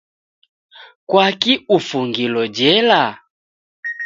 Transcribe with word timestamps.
Kwaki 1.09 1.53
ufungilo 1.75 2.41
jela? 2.55 3.01